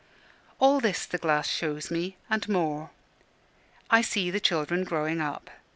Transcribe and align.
All 0.57 0.79
this 0.79 1.05
the 1.05 1.19
glass 1.19 1.47
shows 1.47 1.91
me, 1.91 2.17
and 2.27 2.49
more. 2.49 2.89
I 3.91 4.01
see 4.01 4.31
the 4.31 4.39
children 4.39 4.83
growing 4.83 5.21
up. 5.21 5.51